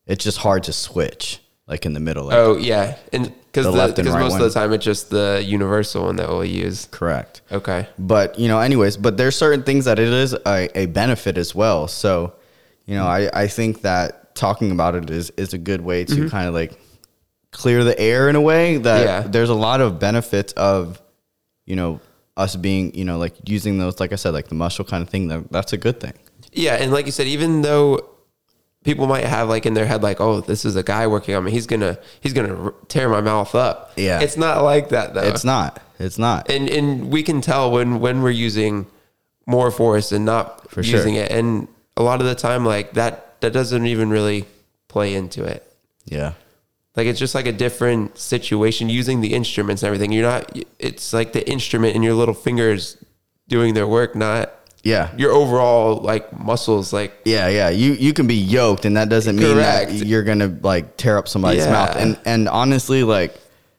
[0.07, 2.25] It's just hard to switch, like in the middle.
[2.25, 4.41] Like, Oh yeah, and because The left and because right most one.
[4.41, 6.87] of the time it's just the universal one that we'll use.
[6.91, 7.41] Correct.
[7.51, 7.87] Okay.
[7.97, 11.53] But you know, anyways, but there's certain things that it is a, a benefit as
[11.53, 11.87] well.
[11.87, 12.33] So,
[12.85, 16.13] you know, I, I think that talking about it is is a good way to
[16.13, 16.27] mm-hmm.
[16.29, 16.79] kind of like
[17.51, 19.21] clear the air in a way that Yeah.
[19.21, 21.01] there's a lot of benefits of,
[21.65, 21.99] you know,
[22.35, 25.09] us being, you know, like using those, like I said, like the muscle kind of
[25.09, 25.27] thing.
[25.29, 26.13] That, that's a good thing.
[26.53, 28.07] Yeah, and like you said, even though
[28.87, 31.43] people might have like in their head like, "Oh, this is a guy working on
[31.43, 31.51] me.
[31.51, 34.21] He's gonna he's gonna tear my mouth up." Yeah.
[34.21, 35.23] it's not like that though.
[35.27, 35.81] It's not.
[35.99, 36.49] It's not.
[36.49, 38.87] and and we can tell when when we're using
[39.45, 40.97] more force and not For sure.
[40.99, 44.45] using it, and a lot of the time, like that that doesn't even really
[44.87, 45.61] play into it.
[46.05, 46.33] yeah.
[46.95, 50.11] Like it's just like a different situation using the instruments and everything.
[50.13, 50.57] You're not.
[50.79, 52.97] It's like the instrument and your little fingers
[53.49, 54.49] doing their work, not
[54.83, 55.09] Yeah.
[55.17, 56.93] your overall like muscles.
[56.93, 57.69] Like Yeah, yeah.
[57.69, 59.91] You you can be yoked, and that doesn't mean Correct.
[59.91, 61.71] that you're gonna like tear up somebody's Yeah.
[61.71, 61.95] mouth.
[61.95, 63.35] And and honestly, like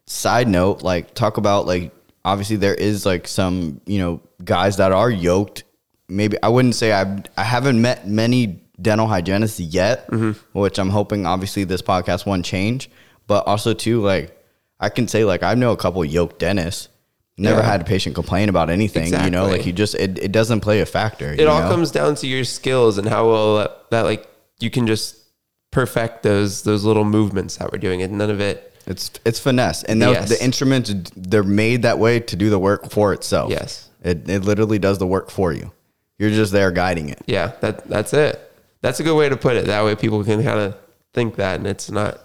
[0.06, 1.92] side note, like talk about like
[2.24, 5.64] obviously there is like some you know guys that are yoked.
[6.08, 10.32] Maybe I wouldn't say I I haven't met many dental hygienists yet, mm-hmm.
[10.58, 12.90] which I'm hoping obviously this podcast won't change.
[13.26, 14.34] But also too like
[14.80, 16.88] I can say like I know a couple yoked dentists.
[17.40, 17.66] Never Yeah.
[17.70, 20.80] had a patient complain about anything, you know, like you just it, it doesn't play
[20.80, 21.32] a factor.
[21.32, 21.68] it all know?
[21.68, 24.26] comes down to your skills and how well that, that like
[24.58, 25.16] you can just
[25.70, 29.84] perfect those those little movements that we're doing and none of it It's it's finesse,
[29.84, 30.28] and those, Yes.
[30.30, 33.50] the instruments they're made that way to do the work for itself.
[33.50, 33.88] Yes.
[34.02, 35.70] it it literally does the work for you.
[36.18, 37.20] You're just there guiding it.
[37.26, 38.34] yeah that that's it
[38.80, 40.74] that's a good way to put it that way people can kind of
[41.12, 42.18] think that and it's not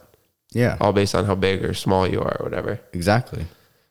[0.53, 3.45] Yeah, all based on how big or small you are or whatever exactly.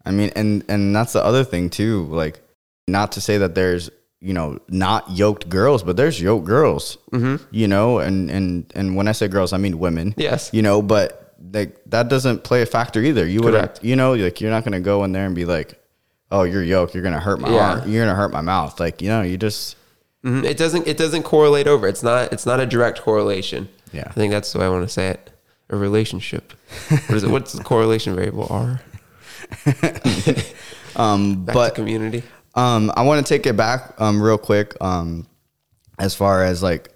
[0.04, 2.04] I mean, and and that's the other thing too.
[2.06, 2.40] Like,
[2.88, 6.98] not to say that there's you know not yoked girls, but there's yoked girls.
[7.12, 7.44] Mm-hmm.
[7.50, 10.14] You know, and and and when I say girls, I mean women.
[10.16, 10.50] Yes.
[10.52, 13.26] You know, but like that doesn't play a factor either.
[13.26, 15.80] You would, you know, like you're not gonna go in there and be like,
[16.30, 16.94] oh, you're yoked.
[16.94, 17.70] You're gonna hurt my Yeah.
[17.80, 17.90] arm.
[17.90, 18.78] You're gonna hurt my mouth.
[18.80, 19.76] Like, you know, you just
[20.24, 20.44] Mhm.
[20.44, 24.04] it doesn't it doesn't correlate over it's not it's not a direct correlation Yeah.
[24.06, 25.30] i think that's the way i want to say it
[25.68, 26.52] a relationship
[27.08, 28.80] what is it what's the correlation variable r
[30.96, 32.22] um, back but to community
[32.54, 34.76] Um, I want to take it back um real quick.
[34.80, 35.26] Um,
[35.98, 36.90] as far as like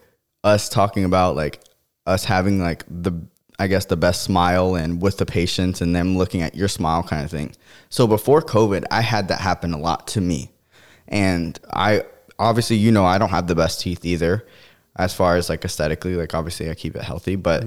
[0.45, 1.61] us talking about like
[2.07, 3.13] us having like the
[3.59, 7.03] I guess the best smile and with the patients and them looking at your smile
[7.03, 7.55] kind of thing.
[7.89, 10.51] So before COVID, I had that happen a lot to me.
[11.09, 12.05] And I
[12.39, 14.47] obviously, you know, I don't have the best teeth either
[14.97, 17.65] as far as like aesthetically, like obviously I keep it healthy, but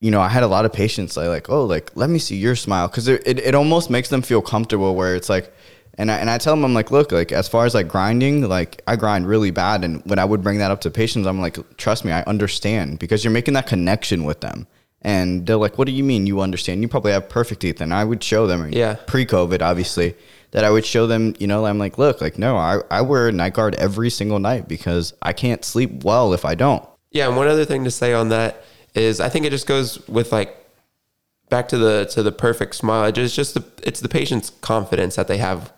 [0.00, 2.36] you know, I had a lot of patients like, like, oh, like, let me see
[2.36, 2.88] your smile.
[2.88, 5.52] Cause it, it, it almost makes them feel comfortable where it's like,
[5.98, 8.48] and I, and I tell them, I'm like, look, like, as far as like grinding,
[8.48, 9.84] like, I grind really bad.
[9.84, 12.98] And when I would bring that up to patients, I'm like, trust me, I understand
[12.98, 14.66] because you're making that connection with them.
[15.02, 16.80] And they're like, what do you mean you understand?
[16.82, 17.80] You probably have perfect teeth.
[17.82, 18.94] And I would show them, Yeah.
[19.06, 20.14] pre COVID, obviously,
[20.52, 23.28] that I would show them, you know, I'm like, look, like, no, I, I wear
[23.28, 26.86] a night guard every single night because I can't sleep well if I don't.
[27.10, 28.62] Yeah, and one other thing to say on that
[28.94, 30.56] is I think it just goes with like
[31.48, 33.04] back to the to the perfect smile.
[33.04, 35.72] It is just the it's the patient's confidence that they have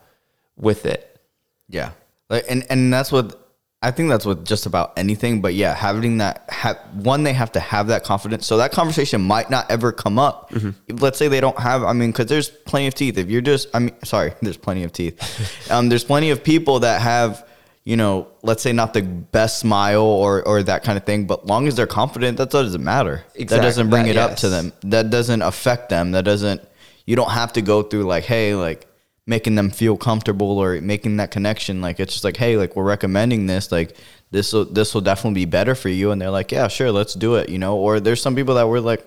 [0.56, 1.20] with it.
[1.68, 1.92] Yeah,
[2.30, 3.38] like and and that's what
[3.84, 5.40] I think that's with just about anything.
[5.40, 8.46] But yeah, having that ha- one, they have to have that confidence.
[8.46, 10.52] So that conversation might not ever come up.
[10.88, 11.82] Let's say they don't have.
[11.82, 13.18] I mean, because there's plenty of teeth.
[13.18, 15.18] If you're just, I mean, sorry, there's plenty of teeth.
[15.70, 17.46] um, there's plenty of people that have.
[17.84, 21.46] You know, let's say not the best smile or or that kind of thing, but
[21.46, 23.24] long as they're confident, that doesn't matter.
[23.36, 24.72] That doesn't bring that- it up to them.
[24.82, 26.12] That doesn't affect them.
[26.12, 26.62] That doesn't.
[27.06, 28.86] You don't have to go through like, hey, like
[29.26, 31.80] making them feel comfortable or making that connection.
[31.80, 33.72] Like it's just like, hey, like we're recommending this.
[33.72, 33.96] Like
[34.30, 36.12] this will this will definitely be better for you.
[36.12, 37.48] And they're like, yeah, sure, let's do it.
[37.48, 37.76] You know.
[37.76, 39.04] Or there's some people that were like,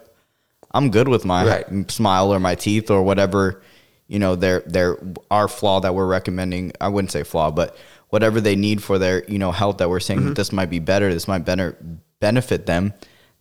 [0.73, 1.89] I'm good with my Right.
[1.89, 3.61] smile or my teeth or whatever.
[4.09, 4.97] You know, their their
[5.31, 6.73] our flaw that we're recommending.
[6.81, 7.77] I wouldn't say flaw, but
[8.09, 10.27] whatever they need for their you know health that we're saying Mm-hmm.
[10.29, 11.13] that this might be better.
[11.13, 11.77] This might better
[12.19, 12.93] benefit them.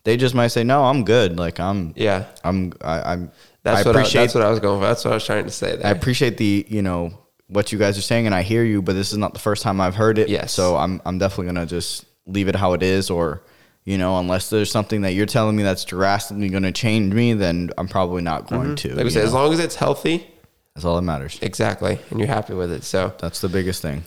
[0.05, 1.37] They just might say, no, I'm good.
[1.39, 2.27] Like I'm Yeah.
[2.43, 3.31] I'm I, I'm
[3.63, 4.87] That's I what I, appreciate that's what I was going for.
[4.87, 5.87] That's what I was trying to say there.
[5.87, 8.95] I appreciate the you know what you guys are saying, and I hear you, but
[8.95, 10.29] this is not the first time I've heard it.
[10.29, 10.53] Yes.
[10.53, 13.43] So I'm I'm definitely gonna just leave it how it is, or
[13.85, 17.71] you know, unless there's something that you're telling me that's drastically gonna change me, then
[17.79, 18.89] I'm probably not going to.
[18.89, 18.97] Mm-hmm.
[18.97, 20.27] like we you said, as long as it's healthy,
[20.75, 21.39] that's all that matters.
[21.43, 22.83] exactly, and you're happy with it.
[22.85, 24.05] So That's the biggest thing.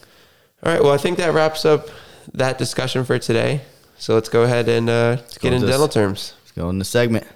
[0.63, 1.89] All right, well I think that wraps up
[2.34, 3.62] that discussion for today.
[3.98, 6.34] So let's go ahead and uh, get into dental terms.
[6.41, 7.28] Let's go in the segment.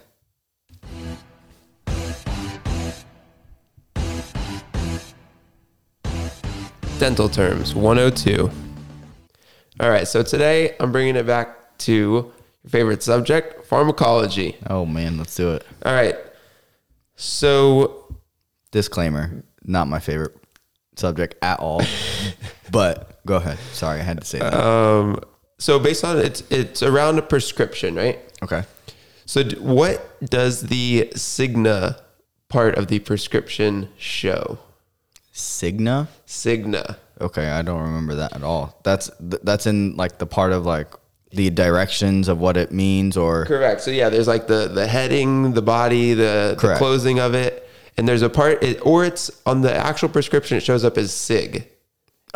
[7.00, 8.52] Dental terms 102.
[9.80, 12.32] All right, so today I'm bringing it back to your
[12.70, 14.58] favorite subject, pharmacology.
[14.70, 15.66] Oh man, let's do it.
[15.86, 16.16] All right.
[17.16, 18.16] So,
[18.72, 20.41] Disclaimer: not my favorite
[20.96, 21.82] subject at all.
[22.72, 23.58] but go ahead.
[23.74, 24.54] Sorry, I had to say that.
[24.54, 25.20] um,
[25.58, 28.20] so based on it's it's around a prescription, right?
[28.44, 28.64] okay.
[29.26, 31.98] So, d- what does the Signa
[32.50, 34.58] part of the prescription show?
[35.32, 36.10] Signa.
[36.28, 36.98] Cigna.
[37.20, 38.78] Okay, I don't remember that at all.
[38.84, 40.88] That's th- that's in like the part of like
[41.32, 43.82] the directions of what it means or Correct.
[43.82, 46.80] So yeah, there's like the the heading, the body, the, the Correct.
[46.80, 47.70] closing of it,
[48.02, 50.58] and there's a part, it, or it's on the actual prescription.
[50.58, 51.68] It shows up as Sig.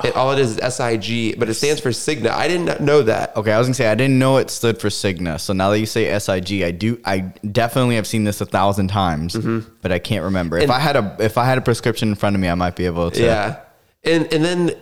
[0.03, 2.29] It, all it is is SIG, but it stands for Signa.
[2.29, 3.35] I didn't know that.
[3.35, 5.39] Okay, I was gonna say I didn't know it stood for Signa.
[5.39, 7.01] So now that you say SIG, I do.
[7.03, 9.35] I definitely have seen this a thousand times,
[9.81, 10.59] but I can't remember.
[10.59, 12.75] if I had a if I had a prescription in front of me, I might
[12.75, 13.23] be able to.
[13.23, 13.61] Yeah,
[14.03, 14.75] and and then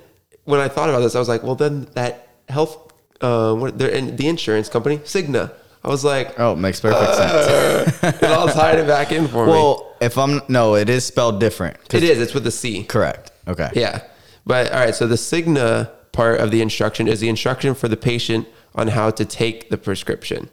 [0.44, 2.92] when I thought about this, I was like, well, then that health,
[3.22, 5.54] uh, what and the insurance company, Cigna.
[5.84, 8.22] I was like, Oh, makes perfect sense.
[8.22, 9.52] it all tied it back in for me.
[9.52, 11.78] Well, if I'm no, it is spelled different.
[11.94, 12.20] It is.
[12.20, 12.84] It's with the C.
[12.84, 13.32] correct.
[13.48, 13.70] Okay.
[13.76, 14.02] Yeah.
[14.46, 17.98] But all right, so the Signa part of the instruction is the instruction for the
[17.98, 20.50] patient on how to take the prescription.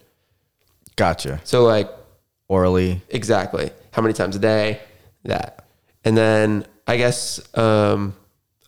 [0.97, 1.41] Gotcha.
[1.45, 1.89] So like
[2.49, 3.01] Orally.
[3.09, 4.81] exactly how many times a day,
[5.25, 5.65] that.
[6.05, 8.15] And then I guess um,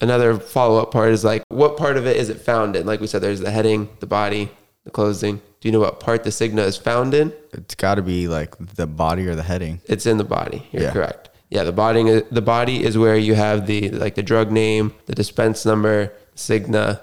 [0.01, 2.87] another follow up part is like what part of it is it found in?
[2.87, 4.51] Like we said, there's the heading, the body,
[4.85, 5.40] the closing.
[5.62, 7.33] Do you know what part the Signa is found in?
[7.53, 9.81] It's got to be like the body or the heading.
[9.87, 10.66] It's in the body.
[10.72, 10.90] You're Yeah.
[10.92, 11.31] correct.
[11.51, 15.14] Yeah, the body the body is where you have the like the drug name, the
[15.14, 17.03] dispense number, signa,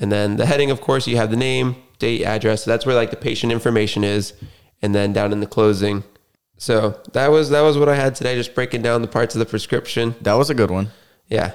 [0.00, 0.70] and then the heading.
[0.72, 2.64] Of course, you have the name, date, address.
[2.64, 4.32] So that's where like the patient information is,
[4.82, 6.02] and then down in the closing.
[6.58, 8.34] So that was that was what I had today.
[8.34, 10.16] Just breaking down the parts of the prescription.
[10.22, 10.88] That was a good one.
[11.28, 11.52] Yeah.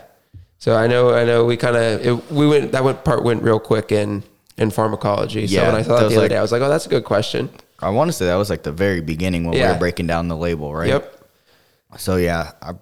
[0.60, 3.60] So I know I know we kind of we went that went part went real
[3.60, 4.24] quick in
[4.62, 5.47] in pharmacology.
[5.47, 6.62] So Yeah, when I saw that that was the other like- day, I was like,
[6.62, 7.50] oh, that's a good question.
[7.80, 9.74] I want to say that was like the very beginning when we Yeah.
[9.74, 10.88] were breaking down the label, right?
[10.89, 11.17] Yep.
[11.97, 12.74] So yeah, I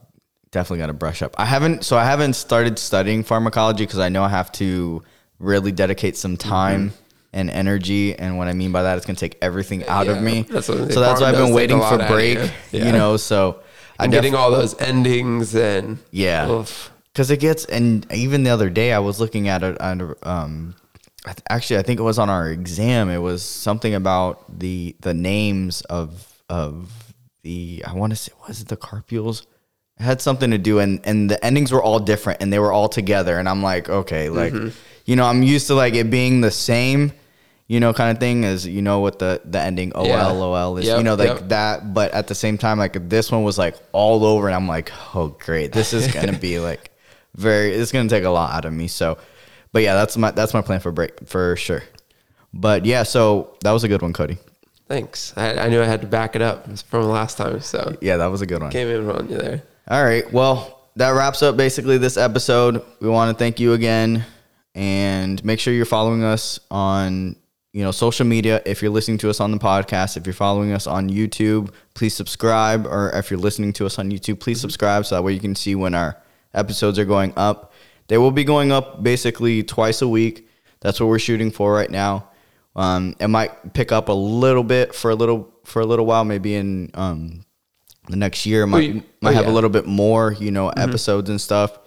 [0.51, 1.33] definitely got to brush up.
[1.37, 5.01] I haven't so I haven't started studying pharmacology because I know I have to
[5.39, 6.49] really dedicate some Mm-hmm.
[6.49, 6.93] time
[7.31, 8.13] and energy.
[8.17, 10.41] And what I mean by that, it's gonna take everything out of me.
[10.49, 12.37] that's what- so that's why I've been waiting for break.
[12.39, 12.49] you.
[12.71, 12.85] Yeah.
[12.87, 13.59] You know, so
[13.97, 16.63] I And def- getting all those endings and yeah.
[17.13, 19.75] Because it gets, and even the other day I was looking at it.
[19.81, 20.75] Under, um,
[21.49, 23.09] actually, I think it was on our exam.
[23.09, 27.13] It was something about the the names of of
[27.43, 29.45] the I want to say was it the carpules?
[29.99, 32.71] It had something to do and and the endings were all different and they were
[32.71, 34.69] all together and I'm like, okay, like mm-hmm.
[35.05, 37.11] you know, I'm used to like it being the same,
[37.67, 40.27] you know, kind of thing as you know what the the ending OL Yeah.
[40.27, 41.49] OL is, Yep, you know, like yep.
[41.49, 44.67] that, but at the same time like this one was like all over and I'm
[44.67, 46.91] like, oh great, this is going to be like
[47.35, 48.87] very it's going to take a lot out of me.
[48.87, 49.17] So
[49.71, 51.83] but yeah, that's my that's my plan for break for sure.
[52.53, 54.37] But yeah, so that was a good one, Cody.
[54.87, 55.33] Thanks.
[55.37, 58.27] I, I knew I had to back it up from last time, so Yeah, that
[58.27, 58.71] was a good one.
[58.71, 59.61] came in on you there.
[59.87, 60.31] All right.
[60.33, 62.83] Well, that wraps up basically this episode.
[62.99, 64.25] We want to thank you again
[64.73, 67.35] and make sure you're following us on,
[67.71, 68.63] you know, social media.
[68.65, 72.15] If you're listening to us on the podcast, if you're following us on YouTube, please
[72.15, 75.39] subscribe or if you're listening to us on YouTube, please subscribe so that way you
[75.39, 76.17] can see when our
[76.55, 77.68] episodes are going up.
[78.09, 80.49] They will be going up basically twice a week.
[80.81, 82.29] That's what we're shooting for right now.
[82.75, 86.25] Um, it might pick up a little bit for a little for a little while,
[86.25, 87.45] maybe in um,
[88.09, 88.65] the next year.
[88.65, 91.77] Might you- might oh, have a little bit more, you know, episodes and stuff.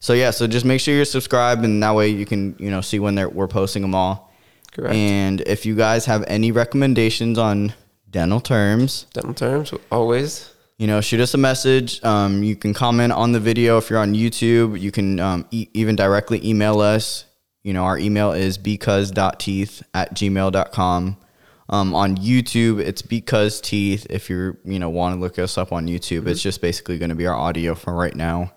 [0.00, 2.80] So yeah, so just make sure you're subscribed, and that way you can you know
[2.80, 4.32] see when they're we're posting them all.
[4.72, 4.94] Correct.
[4.94, 7.74] And if you guys have any recommendations on
[8.10, 10.50] dental terms, Dental terms, always.
[10.78, 12.02] You know, shoot us a message.
[12.04, 14.78] Um, you can comment on the video if you're on YouTube.
[14.80, 17.24] You can um, e- even directly email us.
[17.64, 21.16] You know, our email is because.teeth at gmail.com.
[21.70, 24.06] Um, on YouTube, it's because teeth.
[24.08, 26.28] If you're, you know, want to look us up on YouTube, Mm-hmm.
[26.28, 28.52] it's just basically going to be our audio for right now.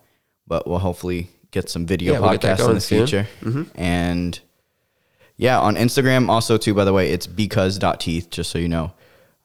[0.47, 3.27] But we'll hopefully get some video Yeah, we'll podcasts in going the future.
[3.75, 4.39] And
[5.35, 6.73] yeah, on Instagram also too.
[6.73, 8.29] By the way, it's because.teeth.
[8.29, 8.93] Just so you know,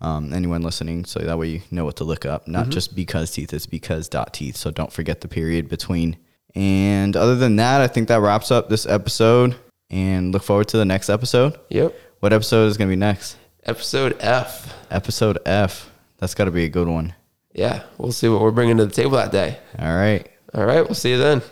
[0.01, 2.47] um, anyone listening, so that way you know what to look up.
[2.47, 3.53] Not just because teeth.
[3.53, 4.57] It's teeth.
[4.57, 6.17] So don't forget the period between.
[6.55, 9.57] And other than that, I think that wraps up this episode.
[9.89, 11.59] And look forward to the next episode.
[11.71, 11.95] Yep.
[12.21, 13.37] What episode is going to be next?
[13.65, 14.75] Episode F.
[14.91, 15.91] Episode F.
[16.19, 17.15] That's got to be a good one.
[17.53, 19.59] Yeah, we'll see what we're bringing to the table that day.
[19.79, 20.29] All right.
[20.55, 21.43] All right, we'll see you then.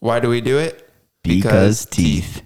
[0.00, 0.88] Why do we do it?
[1.22, 2.42] Because teeth.